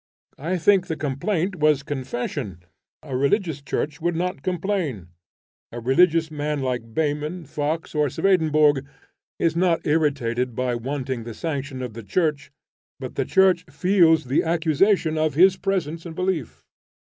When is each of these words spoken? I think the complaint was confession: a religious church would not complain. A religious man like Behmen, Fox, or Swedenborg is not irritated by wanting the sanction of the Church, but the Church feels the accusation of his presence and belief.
I 0.39 0.57
think 0.57 0.87
the 0.87 0.95
complaint 0.95 1.57
was 1.57 1.83
confession: 1.83 2.63
a 3.03 3.15
religious 3.15 3.61
church 3.61 4.01
would 4.01 4.15
not 4.15 4.41
complain. 4.41 5.09
A 5.71 5.79
religious 5.79 6.31
man 6.31 6.59
like 6.63 6.95
Behmen, 6.95 7.45
Fox, 7.45 7.93
or 7.93 8.09
Swedenborg 8.09 8.83
is 9.37 9.55
not 9.55 9.85
irritated 9.85 10.55
by 10.55 10.73
wanting 10.73 11.23
the 11.23 11.35
sanction 11.35 11.83
of 11.83 11.93
the 11.93 12.01
Church, 12.01 12.51
but 12.99 13.13
the 13.13 13.25
Church 13.25 13.63
feels 13.69 14.23
the 14.25 14.41
accusation 14.41 15.19
of 15.19 15.35
his 15.35 15.55
presence 15.55 16.03
and 16.03 16.15
belief. 16.15 16.65